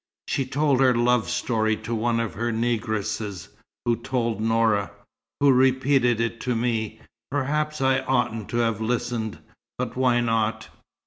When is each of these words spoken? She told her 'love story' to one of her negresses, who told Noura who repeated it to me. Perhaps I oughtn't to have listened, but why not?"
She 0.27 0.47
told 0.47 0.79
her 0.81 0.95
'love 0.95 1.29
story' 1.29 1.75
to 1.83 1.93
one 1.93 2.19
of 2.19 2.33
her 2.33 2.51
negresses, 2.51 3.49
who 3.85 3.97
told 3.97 4.41
Noura 4.41 4.89
who 5.39 5.51
repeated 5.51 6.19
it 6.19 6.41
to 6.41 6.55
me. 6.55 7.01
Perhaps 7.29 7.81
I 7.81 7.99
oughtn't 7.99 8.49
to 8.49 8.57
have 8.57 8.81
listened, 8.81 9.37
but 9.77 9.95
why 9.95 10.19
not?" 10.19 10.69